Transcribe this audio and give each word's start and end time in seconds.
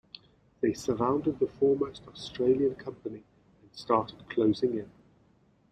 They 0.61 0.73
surrounded 0.73 1.37
the 1.37 1.45
foremost 1.47 2.07
Australian 2.07 2.73
Company 2.73 3.23
and 3.61 3.69
started 3.71 4.27
closing 4.31 4.79
in. 4.79 4.89